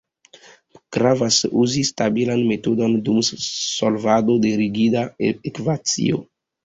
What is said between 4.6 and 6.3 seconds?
rigida ekvacio.